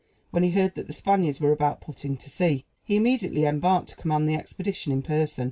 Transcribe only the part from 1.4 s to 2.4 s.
about putting to